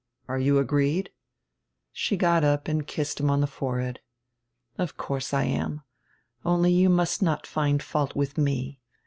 [0.27, 1.11] Are you agreed?"
[1.91, 3.99] She got np and kissed him on die forehead.
[4.79, 5.83] "Of course I am.
[6.43, 8.79] Only you must not find fault with me.